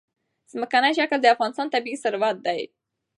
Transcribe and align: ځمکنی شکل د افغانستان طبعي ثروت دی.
ځمکنی 0.51 0.91
شکل 0.99 1.19
د 1.21 1.27
افغانستان 1.35 1.67
طبعي 1.73 1.95
ثروت 2.03 2.37
دی. 2.45 2.61